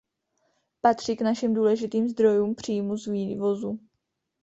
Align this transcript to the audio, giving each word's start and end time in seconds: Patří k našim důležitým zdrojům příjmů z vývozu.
Patří 0.81 1.15
k 1.15 1.21
našim 1.21 1.53
důležitým 1.53 2.09
zdrojům 2.09 2.55
příjmů 2.55 2.97
z 2.97 3.07
vývozu. 3.07 3.79